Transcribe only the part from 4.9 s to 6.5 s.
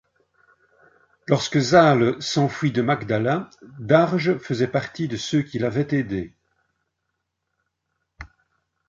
de ceux qui l’avaient aidé.